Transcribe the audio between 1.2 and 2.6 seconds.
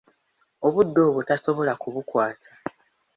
tasobola kubukwata.